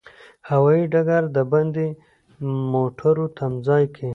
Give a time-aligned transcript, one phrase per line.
[0.49, 1.85] هوایي ډګر د باندې
[2.73, 4.09] موټرو تمځای کې.